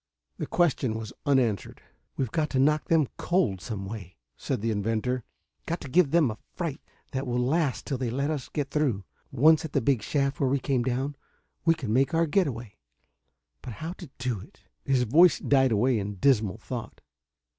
[0.39, 1.79] The question was unanswered.
[2.17, 5.23] "We've got to knock them cold some way," said the inventor.
[5.67, 6.81] "Got to give them a fright
[7.11, 9.03] that will last till they let us get through.
[9.31, 11.15] Once at the big shaft where we came down,
[11.65, 12.77] we can make our getaway.
[13.61, 17.01] But how to do it...." His voice died away in dismal thought.